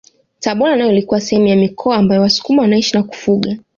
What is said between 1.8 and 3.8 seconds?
ambayo wasukuma wanaishi na kufuga